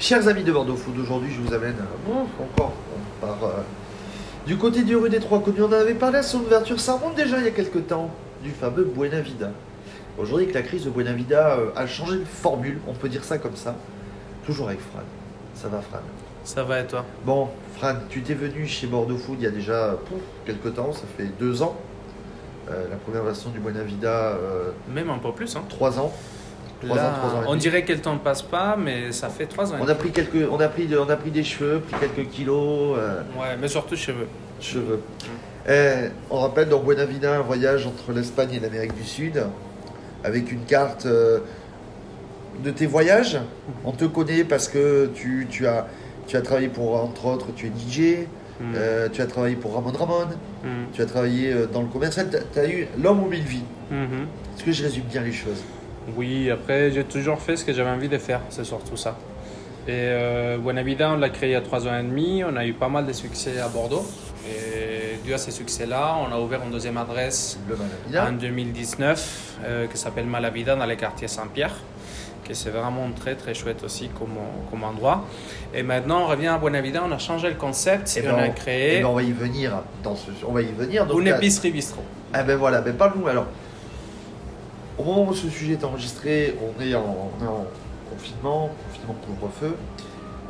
Chers 0.00 0.28
amis 0.28 0.44
de 0.44 0.52
Bordeaux 0.52 0.76
Food, 0.76 0.96
aujourd'hui 1.00 1.28
je 1.34 1.40
vous 1.40 1.52
amène 1.52 1.74
euh, 1.74 2.12
encore 2.40 2.72
on 2.94 3.26
part, 3.26 3.50
euh, 3.50 3.62
du 4.46 4.56
côté 4.56 4.84
du 4.84 4.94
rue 4.94 5.10
des 5.10 5.18
Trois 5.18 5.42
Connus. 5.42 5.62
On 5.62 5.66
en 5.66 5.72
avait 5.72 5.94
parlé 5.94 6.18
à 6.18 6.22
son 6.22 6.38
ouverture, 6.38 6.78
ça 6.78 6.92
remonte 6.94 7.16
déjà 7.16 7.38
il 7.38 7.44
y 7.44 7.48
a 7.48 7.50
quelques 7.50 7.88
temps, 7.88 8.08
du 8.44 8.50
fameux 8.50 8.84
Buena 8.84 9.20
Vida. 9.20 9.50
Aujourd'hui, 10.16 10.44
avec 10.44 10.54
la 10.54 10.62
crise 10.62 10.84
de 10.84 10.90
Buena 10.90 11.12
Vida 11.12 11.56
euh, 11.56 11.70
a 11.74 11.88
changé 11.88 12.18
de 12.18 12.24
formule, 12.24 12.78
on 12.86 12.92
peut 12.92 13.08
dire 13.08 13.24
ça 13.24 13.38
comme 13.38 13.56
ça. 13.56 13.74
Toujours 14.46 14.68
avec 14.68 14.78
Fran. 14.80 15.00
Ça 15.56 15.66
va, 15.66 15.80
Fran? 15.80 15.98
Ça 16.44 16.62
va 16.62 16.78
et 16.78 16.86
toi? 16.86 17.04
Bon, 17.24 17.48
Fran, 17.76 17.94
tu 18.08 18.22
t'es 18.22 18.34
venu 18.34 18.68
chez 18.68 18.86
Bordeaux 18.86 19.16
Food 19.18 19.38
il 19.40 19.44
y 19.44 19.48
a 19.48 19.50
déjà 19.50 19.96
pouf, 20.08 20.20
quelques 20.46 20.74
temps, 20.74 20.92
ça 20.92 21.06
fait 21.16 21.28
deux 21.40 21.60
ans. 21.60 21.76
La 22.68 22.96
première 22.96 23.24
version 23.24 23.48
du 23.48 23.58
Buena 23.60 23.82
Vida, 23.82 24.36
Même 24.94 25.08
un 25.08 25.16
peu 25.16 25.32
plus. 25.32 25.56
Hein. 25.56 25.62
trois 25.70 25.98
ans. 25.98 26.12
Trois 26.82 26.96
Là, 26.96 27.08
ans, 27.08 27.12
trois 27.18 27.30
ans 27.40 27.42
et 27.42 27.46
on 27.48 27.56
dirait 27.56 27.82
que 27.84 27.92
le 27.92 27.98
temps 28.00 28.14
ne 28.14 28.18
passe 28.20 28.42
pas, 28.42 28.76
mais 28.78 29.10
ça 29.12 29.28
fait 29.28 29.46
trois 29.46 29.72
ans. 29.72 29.78
et 29.78 29.82
On 29.82 29.88
a 29.88 29.94
pris 29.94 30.10
quelques, 30.10 30.46
on 30.50 30.60
a 30.60 30.68
pris, 30.68 30.86
de- 30.86 30.96
on 30.98 31.08
a 31.08 31.16
pris 31.16 31.30
des 31.30 31.42
cheveux, 31.44 31.80
pris 31.80 31.96
quelques 31.98 32.28
kilos, 32.30 32.96
euh. 32.98 33.20
Ouais, 33.38 33.56
mais 33.60 33.68
surtout 33.68 33.96
cheveux. 33.96 34.28
cheveux. 34.60 35.00
Eh, 35.68 36.08
on 36.30 36.38
rappelle 36.40 36.68
dans 36.68 36.80
Buena 36.80 37.04
Vida 37.04 37.34
un 37.36 37.40
voyage 37.42 37.86
entre 37.86 38.12
l'Espagne 38.12 38.50
et 38.54 38.60
l'Amérique 38.60 38.94
du 38.94 39.04
Sud, 39.04 39.42
avec 40.24 40.50
une 40.52 40.64
carte 40.64 41.06
euh, 41.06 41.40
de 42.64 42.70
tes 42.70 42.86
voyages. 42.86 43.38
On 43.84 43.92
te 43.92 44.04
connaît 44.04 44.44
parce 44.44 44.68
que 44.68 45.10
tu, 45.14 45.46
tu 45.50 45.66
as, 45.66 45.86
tu 46.26 46.36
as 46.36 46.40
travaillé 46.42 46.68
pour, 46.68 46.96
entre 47.02 47.26
autres, 47.26 47.46
tu 47.56 47.66
es 47.66 47.70
DJ, 47.70 48.26
Mm. 48.60 48.72
euh, 48.74 49.08
tu 49.12 49.22
as 49.22 49.26
travaillé 49.26 49.54
pour 49.54 49.74
Ramon 49.74 49.92
Ramon, 49.92 50.24
Mm. 50.64 50.68
tu 50.92 51.00
as 51.00 51.06
travaillé 51.06 51.52
euh, 51.52 51.66
dans 51.72 51.80
le 51.82 51.86
commercial, 51.86 52.28
tu 52.52 52.58
as, 52.58 52.66
eu 52.68 52.88
l'homme 53.00 53.22
aux 53.22 53.28
mille 53.28 53.44
vies. 53.44 53.62
Mhm. 53.88 54.26
Est-ce 54.56 54.64
que 54.64 54.72
je 54.72 54.82
résume 54.82 55.04
bien 55.04 55.22
les 55.22 55.30
choses? 55.32 55.62
Oui, 56.16 56.50
après, 56.50 56.90
j'ai 56.90 57.04
toujours 57.04 57.40
fait 57.40 57.56
ce 57.56 57.64
que 57.64 57.72
j'avais 57.72 57.90
envie 57.90 58.08
de 58.08 58.18
faire, 58.18 58.40
c'est 58.50 58.64
surtout 58.64 58.96
ça. 58.96 59.16
Et 59.86 59.92
euh, 59.94 60.58
Buena 60.58 60.82
Vida, 60.82 61.10
on 61.12 61.16
l'a 61.16 61.30
créé 61.30 61.50
il 61.50 61.52
y 61.52 61.56
a 61.56 61.62
trois 61.62 61.86
ans 61.88 61.98
et 61.98 62.02
demi. 62.02 62.44
On 62.44 62.54
a 62.56 62.66
eu 62.66 62.74
pas 62.74 62.88
mal 62.88 63.06
de 63.06 63.12
succès 63.14 63.58
à 63.58 63.68
Bordeaux. 63.68 64.06
Et 64.46 65.16
dû 65.24 65.32
à 65.32 65.38
ces 65.38 65.50
succès-là, 65.50 66.16
on 66.20 66.34
a 66.34 66.38
ouvert 66.38 66.60
une 66.62 66.70
deuxième 66.70 66.98
adresse 66.98 67.58
Le 67.68 67.74
en 67.74 68.06
Vida. 68.06 68.30
2019 68.38 69.56
euh, 69.64 69.86
qui 69.86 69.96
s'appelle 69.96 70.26
Malavida 70.26 70.76
dans 70.76 70.84
le 70.86 70.94
quartier 70.94 71.26
Saint-Pierre, 71.26 71.74
que 72.46 72.52
c'est 72.54 72.70
vraiment 72.70 73.10
très 73.18 73.34
très 73.34 73.54
chouette 73.54 73.82
aussi 73.82 74.08
comme, 74.18 74.36
comme 74.70 74.84
endroit. 74.84 75.24
Et 75.74 75.82
maintenant, 75.82 76.24
on 76.24 76.26
revient 76.26 76.48
à 76.48 76.58
Buenavida, 76.58 77.02
on 77.06 77.12
a 77.12 77.18
changé 77.18 77.48
le 77.48 77.56
concept 77.56 78.12
Eh 78.16 78.20
et 78.20 78.22
ben, 78.22 78.34
on 78.34 78.38
a 78.38 78.46
Eh 78.46 78.52
créé 78.52 79.00
ben, 79.00 79.06
on 79.06 79.14
va 79.14 79.22
y 79.22 79.32
venir. 79.32 79.72
Dans 80.02 80.16
ce, 80.16 80.30
on 80.46 80.52
va 80.52 80.62
y 80.62 80.72
venir. 80.72 81.06
Donc, 81.06 81.20
une 81.20 81.28
épicerie 81.28 81.70
bistrot. 81.70 82.04
Ah 82.32 82.42
ben 82.42 82.56
voilà, 82.56 82.80
ben 82.82 82.94
parle-nous 82.94 83.26
alors. 83.26 83.46
Au 84.98 85.04
moment 85.04 85.28
où 85.28 85.34
ce 85.34 85.48
sujet 85.48 85.74
est 85.74 85.84
enregistré, 85.84 86.56
on 86.60 86.82
est 86.82 86.94
en, 86.94 87.30
on 87.40 87.44
est 87.44 87.48
en 87.48 87.66
confinement, 88.10 88.70
confinement 88.88 89.16
couvre-feu. 89.26 89.74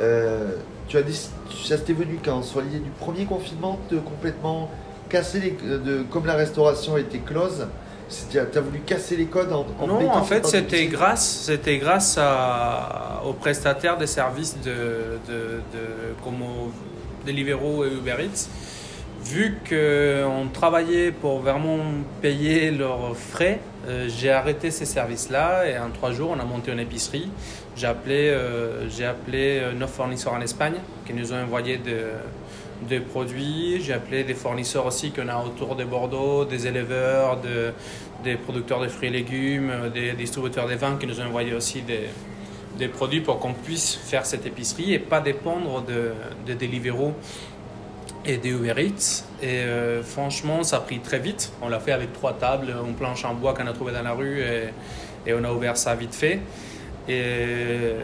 Euh, 0.00 0.52
tu 0.86 0.96
as 0.96 1.02
déc- 1.02 1.28
ça 1.66 1.76
t'est 1.76 1.92
venu 1.92 2.18
quand? 2.24 2.42
Sur 2.42 2.60
l'idée 2.62 2.78
du 2.78 2.90
premier 2.90 3.24
confinement, 3.24 3.78
de 3.90 3.98
complètement 3.98 4.70
casser 5.08 5.40
les, 5.40 5.50
de, 5.78 6.02
comme 6.10 6.24
la 6.26 6.34
restauration 6.34 6.96
était 6.96 7.18
close, 7.18 7.66
tu 8.30 8.38
as 8.38 8.60
voulu 8.60 8.78
casser 8.80 9.16
les 9.16 9.26
codes 9.26 9.52
en, 9.52 9.66
en 9.80 9.86
Non, 9.86 10.10
en 10.10 10.22
fait, 10.22 10.46
c'était 10.46 10.86
grâce, 10.86 11.26
c'était 11.44 11.76
grâce 11.78 12.16
à, 12.18 13.22
aux 13.26 13.34
prestataires 13.34 13.98
des 13.98 14.06
services 14.06 14.56
de, 14.64 15.18
de, 15.28 15.60
de, 15.74 16.14
comme 16.24 16.36
Deliveroo 17.26 17.84
et 17.84 17.88
Uber 17.92 18.16
Eats. 18.24 18.48
Vu 19.28 19.58
qu'on 19.68 20.46
travaillait 20.52 21.10
pour 21.12 21.40
vraiment 21.40 21.78
payer 22.22 22.70
leurs 22.70 23.14
frais, 23.14 23.60
euh, 23.86 24.08
j'ai 24.08 24.30
arrêté 24.30 24.70
ces 24.70 24.86
services-là 24.86 25.68
et 25.68 25.76
en 25.78 25.90
trois 25.90 26.12
jours, 26.12 26.34
on 26.34 26.40
a 26.40 26.44
monté 26.44 26.72
une 26.72 26.78
épicerie. 26.80 27.28
J'ai 27.76 27.88
appelé, 27.88 28.28
euh, 28.30 28.88
j'ai 28.88 29.04
appelé 29.04 29.58
euh, 29.60 29.72
nos 29.74 29.86
fournisseurs 29.86 30.32
en 30.32 30.40
Espagne 30.40 30.76
qui 31.06 31.12
nous 31.12 31.32
ont 31.34 31.42
envoyé 31.42 31.76
de- 31.76 32.88
des 32.88 33.00
produits. 33.00 33.82
J'ai 33.82 33.92
appelé 33.92 34.24
des 34.24 34.32
fournisseurs 34.34 34.86
aussi 34.86 35.10
qu'on 35.10 35.28
a 35.28 35.36
autour 35.44 35.76
de 35.76 35.84
Bordeaux, 35.84 36.46
des 36.46 36.66
éleveurs, 36.66 37.38
de- 37.40 37.72
des 38.24 38.36
producteurs 38.36 38.80
de 38.80 38.88
fruits 38.88 39.08
et 39.08 39.12
légumes, 39.12 39.70
euh, 39.70 39.90
des 39.90 40.12
distributeurs 40.12 40.68
de 40.68 40.74
vins 40.74 40.96
qui 40.98 41.06
nous 41.06 41.20
ont 41.20 41.26
envoyé 41.26 41.52
aussi 41.52 41.82
des, 41.82 42.08
produits 42.88 43.20
pour 43.20 43.40
qu'on 43.40 43.52
puisse 43.54 43.96
faire 43.96 44.24
cette 44.24 44.46
épicerie 44.46 44.94
et 44.94 45.00
pas 45.00 45.20
dépendre 45.20 45.82
de, 45.82 46.12
de 46.46 46.54
et 48.28 48.36
des 48.36 48.50
Uber 48.50 48.74
Eats. 48.76 49.24
Et 49.42 49.62
euh, 49.62 50.02
franchement, 50.02 50.62
ça 50.62 50.76
a 50.76 50.80
pris 50.80 51.00
très 51.00 51.18
vite. 51.18 51.50
On 51.62 51.68
l'a 51.68 51.80
fait 51.80 51.92
avec 51.92 52.12
trois 52.12 52.34
tables, 52.34 52.72
une 52.86 52.94
planche 52.94 53.24
en 53.24 53.34
bois 53.34 53.54
qu'on 53.54 53.66
a 53.66 53.72
trouvé 53.72 53.92
dans 53.92 54.02
la 54.02 54.12
rue 54.12 54.40
et, 54.40 54.68
et 55.26 55.34
on 55.34 55.42
a 55.42 55.50
ouvert 55.50 55.76
ça 55.76 55.94
vite 55.94 56.14
fait. 56.14 56.40
Et 57.08 57.94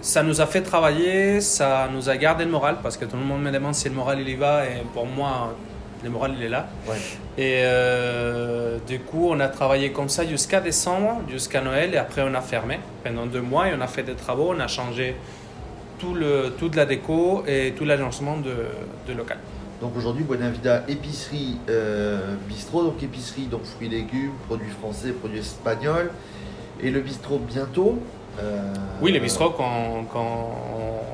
ça 0.00 0.24
nous 0.24 0.40
a 0.40 0.46
fait 0.46 0.62
travailler, 0.62 1.40
ça 1.40 1.88
nous 1.94 2.08
a 2.08 2.16
gardé 2.16 2.44
le 2.44 2.50
moral 2.50 2.78
parce 2.82 2.96
que 2.96 3.04
tout 3.04 3.16
le 3.16 3.22
monde 3.22 3.40
me 3.40 3.52
demande 3.52 3.76
si 3.76 3.88
le 3.88 3.94
moral 3.94 4.20
il 4.20 4.28
y 4.28 4.34
va 4.34 4.64
et 4.64 4.82
pour 4.92 5.06
moi, 5.06 5.54
le 6.02 6.10
moral 6.10 6.34
il 6.36 6.44
est 6.44 6.48
là. 6.48 6.66
Ouais. 6.88 6.96
Et 7.38 7.60
euh, 7.62 8.78
du 8.84 8.98
coup, 8.98 9.28
on 9.30 9.38
a 9.38 9.46
travaillé 9.46 9.92
comme 9.92 10.08
ça 10.08 10.26
jusqu'à 10.26 10.60
décembre, 10.60 11.20
jusqu'à 11.28 11.60
Noël, 11.60 11.94
et 11.94 11.98
après 11.98 12.22
on 12.22 12.34
a 12.34 12.40
fermé 12.40 12.80
pendant 13.04 13.26
deux 13.26 13.42
mois 13.42 13.68
et 13.68 13.74
on 13.78 13.80
a 13.80 13.86
fait 13.86 14.02
des 14.02 14.14
travaux, 14.14 14.52
on 14.56 14.58
a 14.58 14.66
changé 14.66 15.14
tout 16.00 16.14
le, 16.14 16.52
toute 16.58 16.74
la 16.74 16.84
déco 16.84 17.44
et 17.46 17.74
tout 17.76 17.84
l'agencement 17.84 18.38
de, 18.38 18.54
de 19.06 19.16
local. 19.16 19.38
Donc 19.80 19.96
aujourd'hui, 19.96 20.24
Buena 20.24 20.50
Vida, 20.50 20.82
épicerie 20.88 21.56
euh, 21.70 22.34
bistrot, 22.48 22.82
donc 22.82 23.00
épicerie, 23.02 23.42
donc 23.46 23.64
fruits 23.64 23.88
légumes, 23.88 24.32
produits 24.48 24.70
français, 24.70 25.12
produits 25.12 25.38
espagnols. 25.38 26.10
Et 26.82 26.90
le 26.90 27.00
bistrot 27.00 27.38
bientôt. 27.38 27.98
euh, 28.40 28.60
Oui, 29.00 29.12
les 29.12 29.20
bistrots, 29.20 29.50
quand, 29.50 30.04
quand 30.12 30.50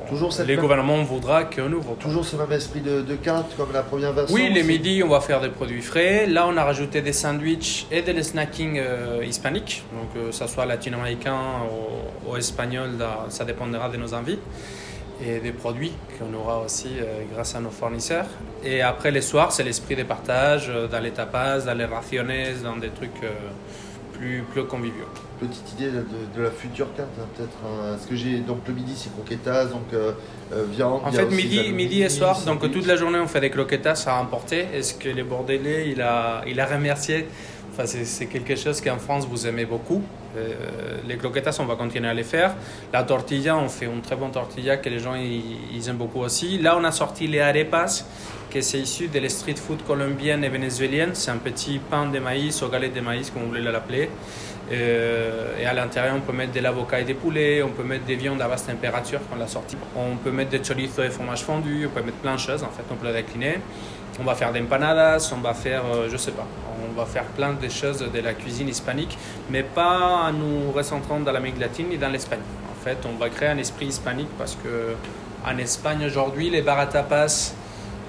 Toujours 0.09 0.31
cette 0.33 0.45
les 0.47 0.53
même- 0.55 0.61
gouvernements 0.61 1.01
voudra 1.03 1.43
qu'on 1.45 1.71
ouvre. 1.73 1.95
Toujours 1.95 2.23
ce 2.25 2.35
même 2.35 2.51
esprit 2.51 2.81
de, 2.81 3.01
de 3.01 3.15
carte 3.15 3.55
comme 3.57 3.71
la 3.73 3.81
première 3.81 4.13
version 4.13 4.35
Oui, 4.35 4.51
les 4.53 4.61
midis, 4.63 5.01
on 5.03 5.09
va 5.09 5.19
faire 5.21 5.41
des 5.41 5.49
produits 5.49 5.81
frais. 5.81 6.27
Là, 6.27 6.45
on 6.47 6.55
a 6.57 6.63
rajouté 6.63 7.01
des 7.01 7.13
sandwichs 7.13 7.87
et 7.91 8.01
des 8.03 8.21
snacking 8.23 8.77
euh, 8.79 9.23
hispaniques. 9.25 9.83
Donc, 9.91 10.09
euh, 10.23 10.31
ça 10.31 10.47
soit 10.47 10.65
latino-américain 10.67 11.37
ou, 12.27 12.31
ou 12.31 12.35
espagnol, 12.37 12.89
là, 12.99 13.25
ça 13.29 13.43
dépendra 13.45 13.89
de 13.89 13.97
nos 13.97 14.13
envies. 14.13 14.37
Et 15.23 15.39
des 15.39 15.53
produits 15.53 15.93
qu'on 16.19 16.33
aura 16.33 16.59
aussi 16.59 16.89
euh, 16.99 17.21
grâce 17.33 17.55
à 17.55 17.61
nos 17.61 17.69
fournisseurs. 17.69 18.25
Et 18.65 18.81
après, 18.81 19.11
les 19.11 19.21
soirs, 19.21 19.51
c'est 19.53 19.63
l'esprit 19.63 19.95
des 19.95 20.03
partages, 20.03 20.69
euh, 20.69 20.87
dans 20.87 20.99
les 20.99 21.11
tapas, 21.11 21.59
dans 21.61 21.73
les 21.73 21.85
raciones, 21.85 22.33
dans 22.61 22.75
des 22.75 22.89
trucs 22.89 23.23
euh, 23.23 23.29
plus, 24.13 24.43
plus 24.51 24.65
conviviaux. 24.65 25.05
Petite 25.39 25.71
idée 25.73 25.91
de, 25.91 26.03
de 26.35 26.41
la 26.41 26.51
future 26.51 26.87
carte, 26.97 27.09
hein, 27.19 27.27
peut-être. 27.35 27.57
hein. 27.65 27.97
Ce 28.01 28.07
que 28.07 28.15
j'ai 28.15 28.39
donc 28.39 28.59
le 28.67 28.73
midi, 28.73 28.93
c'est 28.95 29.11
croquetas, 29.13 29.65
donc 29.65 29.87
euh, 29.93 30.11
viande. 30.69 31.01
En 31.05 31.11
fait, 31.11 31.25
midi, 31.27 31.71
midi 31.71 32.01
et 32.03 32.09
soir, 32.09 32.37
donc 32.45 32.69
toute 32.71 32.85
la 32.85 32.97
journée, 32.97 33.19
on 33.19 33.27
fait 33.27 33.41
des 33.41 33.49
croquetas 33.49 34.05
à 34.07 34.19
emporter. 34.19 34.67
Est-ce 34.73 34.95
que 34.95 35.09
les 35.09 35.23
Bordelais, 35.23 35.89
il 35.91 36.01
a, 36.01 36.41
il 36.45 36.59
a 36.59 36.65
remercié 36.65 37.27
Enfin, 37.77 37.87
c'est 38.05 38.27
quelque 38.27 38.55
chose 38.55 38.79
qu'en 38.79 38.97
France, 38.99 39.27
vous 39.29 39.47
aimez 39.47 39.65
beaucoup. 39.65 40.01
Euh, 40.37 40.53
les 41.05 41.17
croquetas, 41.17 41.57
on 41.59 41.65
va 41.65 41.75
continuer 41.75 42.07
à 42.07 42.13
les 42.13 42.23
faire. 42.23 42.55
La 42.93 43.03
tortilla, 43.03 43.57
on 43.57 43.67
fait 43.67 43.85
une 43.85 43.99
très 43.99 44.15
bonne 44.15 44.31
tortilla 44.31 44.77
que 44.77 44.87
les 44.87 44.99
gens, 44.99 45.15
ils, 45.15 45.89
aiment 45.89 45.97
beaucoup 45.97 46.21
aussi. 46.21 46.57
Là, 46.57 46.77
on 46.79 46.83
a 46.85 46.91
sorti 46.93 47.27
les 47.27 47.41
arepas, 47.41 48.05
que 48.49 48.61
c'est 48.61 48.79
issu 48.79 49.09
de 49.09 49.19
la 49.19 49.27
street 49.27 49.55
food 49.55 49.83
colombienne 49.85 50.45
et 50.45 50.49
vénézuélienne. 50.49 51.15
C'est 51.15 51.31
un 51.31 51.37
petit 51.37 51.79
pain 51.79 52.05
de 52.05 52.17
maïs 52.19 52.61
ou 52.61 52.69
galette 52.69 52.93
de 52.93 53.01
maïs, 53.01 53.29
comme 53.29 53.41
vous 53.41 53.49
voulez 53.49 53.61
l'appeler. 53.61 54.09
Euh, 54.71 55.59
et 55.59 55.65
à 55.65 55.73
l'intérieur, 55.73 56.15
on 56.15 56.21
peut 56.21 56.31
mettre 56.31 56.53
de 56.53 56.61
l'avocat 56.61 57.01
et 57.01 57.03
des 57.03 57.13
poulets, 57.13 57.61
on 57.61 57.69
peut 57.69 57.83
mettre 57.83 58.05
des 58.05 58.15
viandes 58.15 58.41
à 58.41 58.47
basse 58.47 58.65
température 58.65 59.19
quand 59.29 59.35
la 59.35 59.47
sortie. 59.47 59.75
On 59.97 60.15
peut 60.15 60.31
mettre 60.31 60.51
des 60.51 60.61
chorizo 60.61 61.03
et 61.03 61.09
fromage 61.09 61.43
fondu, 61.43 61.87
on 61.87 61.89
peut 61.89 62.05
mettre 62.05 62.17
plein 62.19 62.35
de 62.35 62.39
choses, 62.39 62.63
en 62.63 62.69
fait, 62.69 62.83
on 62.89 62.95
peut 62.95 63.07
le 63.07 63.13
décliner. 63.13 63.57
On 64.19 64.23
va 64.23 64.33
faire 64.33 64.53
des 64.53 64.61
empanadas, 64.61 65.33
on 65.35 65.41
va 65.41 65.53
faire, 65.53 65.83
euh, 65.85 66.07
je 66.09 66.15
sais 66.15 66.31
pas, 66.31 66.47
on 66.89 66.97
va 66.97 67.05
faire 67.05 67.25
plein 67.25 67.53
de 67.53 67.67
choses 67.67 67.99
de 67.99 68.19
la 68.21 68.33
cuisine 68.33 68.69
hispanique, 68.69 69.17
mais 69.49 69.61
pas 69.61 70.27
en 70.27 70.31
nous 70.31 70.71
recentrant 70.71 71.19
dans 71.19 71.33
l'Amérique 71.33 71.59
latine 71.59 71.89
ni 71.89 71.97
dans 71.97 72.09
l'Espagne. 72.09 72.39
En 72.71 72.83
fait, 72.83 72.97
on 73.05 73.17
va 73.17 73.29
créer 73.29 73.49
un 73.49 73.57
esprit 73.57 73.87
hispanique 73.87 74.29
parce 74.37 74.55
que 74.55 74.95
en 75.45 75.57
Espagne 75.57 76.05
aujourd'hui, 76.05 76.49
les 76.49 76.61
bar 76.61 76.79
à 76.79 76.85
tapas 76.87 77.53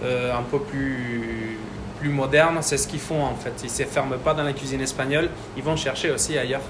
euh, 0.05 0.33
un 0.33 0.43
peu 0.43 0.61
plus, 0.61 1.59
plus 1.99 2.09
modernes, 2.11 2.59
c'est 2.61 2.79
ce 2.79 2.87
qu'ils 2.87 3.01
font 3.01 3.25
en 3.25 3.35
fait. 3.35 3.55
Ils 3.63 3.67
ne 3.67 3.71
se 3.71 3.83
ferment 3.83 4.19
pas 4.19 4.33
dans 4.33 4.45
la 4.45 4.53
cuisine 4.53 4.81
espagnole, 4.81 5.29
ils 5.57 5.63
vont 5.65 5.77
chercher 5.77 6.13
aussi 6.13 6.39
ailleurs. 6.39 6.63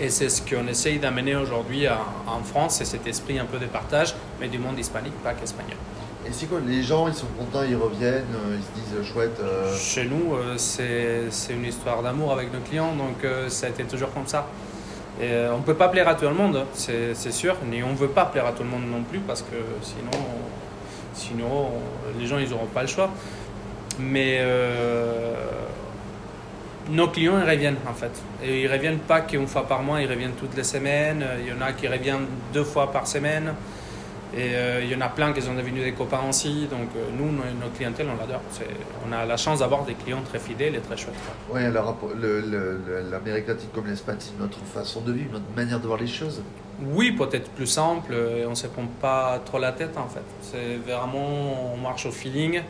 Et 0.00 0.10
c'est 0.10 0.28
ce 0.28 0.42
qu'on 0.42 0.66
essaye 0.66 0.98
d'amener 0.98 1.36
aujourd'hui 1.36 1.86
en 1.88 2.42
France, 2.42 2.76
c'est 2.78 2.84
cet 2.84 3.06
esprit 3.06 3.38
un 3.38 3.46
peu 3.46 3.58
de 3.58 3.66
partage, 3.66 4.14
mais 4.40 4.48
du 4.48 4.58
monde 4.58 4.78
hispanique, 4.78 5.14
pas 5.22 5.32
qu'espagnol. 5.32 5.78
Et 6.26 6.32
c'est 6.32 6.46
quoi 6.46 6.58
Les 6.66 6.82
gens, 6.82 7.06
ils 7.08 7.14
sont 7.14 7.26
contents, 7.38 7.62
ils 7.68 7.76
reviennent, 7.76 8.24
euh, 8.34 8.56
ils 8.56 8.62
se 8.62 8.84
disent 8.84 8.94
euh, 8.98 9.04
chouette. 9.04 9.38
euh, 9.40 9.76
Chez 9.76 10.04
nous, 10.06 10.34
c'est 10.56 11.28
une 11.50 11.64
histoire 11.64 12.02
d'amour 12.02 12.32
avec 12.32 12.52
nos 12.52 12.60
clients, 12.60 12.94
donc 12.96 13.24
ça 13.48 13.66
a 13.66 13.68
été 13.70 13.84
toujours 13.84 14.12
comme 14.12 14.26
ça. 14.26 14.46
On 15.20 15.58
ne 15.58 15.62
peut 15.62 15.74
pas 15.74 15.88
plaire 15.88 16.08
à 16.08 16.14
tout 16.14 16.26
le 16.26 16.34
monde, 16.34 16.56
hein, 16.56 16.64
c'est 16.74 17.32
sûr, 17.32 17.56
mais 17.70 17.82
on 17.82 17.90
ne 17.92 17.96
veut 17.96 18.08
pas 18.08 18.26
plaire 18.26 18.46
à 18.46 18.52
tout 18.52 18.62
le 18.64 18.68
monde 18.68 18.82
non 18.90 19.02
plus 19.02 19.20
parce 19.20 19.40
que 19.42 19.56
sinon, 19.82 20.10
sinon 21.14 21.46
on- 21.46 22.18
les 22.20 22.26
gens 22.26 22.38
ils 22.38 22.50
n'auront 22.50 22.66
pas 22.66 22.82
le 22.82 22.88
choix. 22.88 23.08
Mais 23.98 24.42
nos 26.90 27.08
clients 27.08 27.40
ils 27.42 27.48
reviennent 27.50 27.78
en 27.88 27.94
fait. 27.94 28.10
Et 28.44 28.62
ils 28.64 28.70
reviennent 28.70 28.98
pas 28.98 29.22
qu'une 29.22 29.46
fois 29.46 29.66
par 29.66 29.82
mois, 29.82 30.02
ils 30.02 30.08
reviennent 30.10 30.34
toutes 30.38 30.54
les 30.56 30.64
semaines. 30.64 31.24
Il 31.40 31.48
y 31.48 31.52
en 31.52 31.62
a 31.62 31.72
qui 31.72 31.88
reviennent 31.88 32.26
deux 32.52 32.64
fois 32.64 32.92
par 32.92 33.06
semaine. 33.06 33.54
Et 34.34 34.54
euh, 34.54 34.80
il 34.82 34.90
y 34.90 34.94
en 34.96 35.00
a 35.00 35.08
plein 35.08 35.32
qui 35.32 35.40
sont 35.40 35.54
devenus 35.54 35.82
des 35.84 35.92
copains 35.92 36.20
aussi. 36.28 36.66
Donc 36.70 36.88
euh, 36.96 37.04
nous, 37.16 37.30
no- 37.32 37.42
notre 37.60 37.74
clientèle, 37.74 38.06
on 38.12 38.16
l'adore. 38.20 38.40
On 39.08 39.12
a 39.12 39.24
la 39.24 39.36
chance 39.36 39.60
d'avoir 39.60 39.84
des 39.84 39.94
clients 39.94 40.22
très 40.22 40.38
fidèles 40.38 40.74
et 40.74 40.80
très 40.80 40.96
chouettes. 40.96 41.14
le- 42.40 42.80
le- 42.86 43.10
l'Amérique 43.10 43.46
latine 43.48 43.68
comme 43.74 43.86
l'Espagne, 43.86 44.16
c'est 44.18 44.38
notre 44.38 44.58
façon 44.58 45.00
de 45.02 45.12
vivre, 45.12 45.32
notre 45.32 45.50
manière 45.54 45.80
de 45.80 45.86
voir 45.86 45.98
les 46.00 46.06
choses. 46.06 46.42
Oui, 46.82 47.12
peut-être 47.12 47.48
plus 47.52 47.66
simple 47.66 48.12
et 48.14 48.44
on 48.44 48.50
ne 48.50 48.54
se 48.54 48.66
prend 48.66 48.84
pas 49.00 49.40
trop 49.44 49.58
la 49.58 49.72
tête 49.72 49.96
en 49.96 50.08
fait. 50.08 50.20
C'est 50.42 50.76
vraiment, 50.86 51.72
on 51.74 51.76
marche 51.78 52.04
au 52.06 52.10
feeling. 52.12 52.60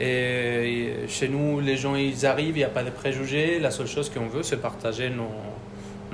Et 0.00 0.92
chez 1.08 1.28
nous, 1.28 1.58
les 1.58 1.76
gens, 1.76 1.96
ils 1.96 2.24
arrivent, 2.24 2.54
il 2.56 2.60
n'y 2.60 2.64
a 2.64 2.68
pas 2.68 2.84
de 2.84 2.90
préjugés. 2.90 3.58
La 3.58 3.70
seule 3.72 3.88
chose 3.88 4.08
qu'on 4.10 4.28
veut, 4.28 4.44
c'est 4.44 4.58
partager 4.58 5.10
nos, 5.10 5.30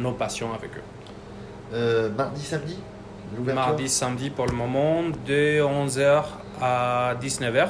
nos 0.02 0.12
passions 0.12 0.54
avec 0.54 0.70
eux. 0.76 0.82
Euh, 1.74 2.08
mardi, 2.16 2.40
samedi? 2.42 2.78
Mardi, 3.54 3.88
samedi 3.88 4.30
pour 4.30 4.46
le 4.46 4.54
moment, 4.54 5.02
de 5.26 5.60
11h 5.60 6.24
à 6.60 7.14
19h. 7.20 7.68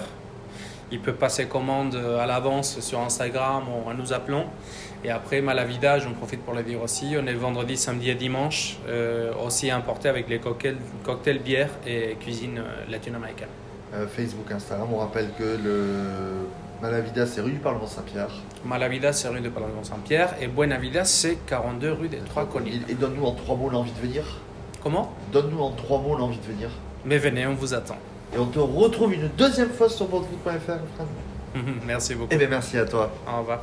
Il 0.93 1.01
peut 1.01 1.15
passer 1.15 1.47
commande 1.47 1.97
à 1.97 2.27
l'avance 2.27 2.81
sur 2.81 3.01
Instagram 3.01 3.65
ou 3.69 3.89
en 3.89 3.95
nous 3.95 4.12
appelant. 4.12 4.47
Et 5.05 5.11
après, 5.11 5.43
Malavida, 5.43 5.99
j'en 5.99 6.12
profite 6.12 6.41
pour 6.43 6.55
le 6.55 6.62
dire 6.62 6.81
aussi. 6.83 7.15
On 7.21 7.27
est 7.27 7.35
vendredi, 7.35 7.77
samedi 7.77 8.09
et 8.09 8.15
dimanche, 8.15 8.79
euh, 8.89 9.33
aussi 9.47 9.71
importé 9.71 10.09
avec 10.09 10.31
les 10.31 10.39
cocktails, 10.39 10.79
cocktails 11.03 11.41
bière 11.41 11.69
et 11.87 12.17
cuisine 12.19 12.59
euh, 12.59 12.91
latino-américaine. 12.91 13.49
Euh, 13.93 14.06
Facebook, 14.06 14.51
Instagram, 14.51 14.89
on 14.91 14.97
rappelle 14.97 15.29
que 15.39 15.59
le 15.62 16.49
Malavida, 16.81 17.27
c'est 17.27 17.43
rue 17.43 17.53
du 17.53 17.59
Parlement 17.59 17.87
Saint-Pierre. 17.87 18.31
Malavida, 18.65 19.12
c'est 19.12 19.29
rue 19.29 19.41
de 19.41 19.51
Palermo 19.51 19.83
Saint-Pierre. 19.83 20.35
Et 20.41 20.47
Buena 20.47 20.79
Vida, 20.79 21.05
c'est 21.05 21.37
42 21.47 21.93
rue 21.93 22.09
des 22.09 22.19
Trois 22.19 22.47
Collines. 22.47 22.83
Et 22.89 22.95
donne-nous 22.95 23.27
en 23.27 23.33
trois 23.33 23.56
mots 23.56 23.69
l'envie 23.69 23.93
de 23.93 24.01
venir. 24.01 24.25
Comment 24.85 25.11
Donne-nous 25.33 25.61
en 25.61 25.71
trois 25.71 25.99
mots 25.99 26.15
l'envie 26.15 26.37
de 26.37 26.53
venir. 26.53 26.69
Mais 27.07 27.17
venez, 27.17 27.47
on 27.47 27.55
vous 27.55 27.73
attend. 27.73 27.97
Et 28.35 28.39
on 28.39 28.45
te 28.45 28.59
retrouve 28.59 29.15
une 29.15 29.29
deuxième 29.29 29.71
fois 29.71 29.89
sur 29.89 30.07
boardfoot.fr. 30.07 31.57
Merci 31.87 32.15
beaucoup. 32.15 32.29
Eh 32.31 32.37
bien, 32.37 32.49
merci 32.49 32.77
à 32.77 32.85
toi. 32.85 33.11
Au 33.27 33.39
revoir. 33.39 33.63